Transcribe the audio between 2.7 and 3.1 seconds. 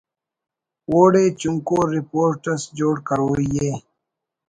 جوڑ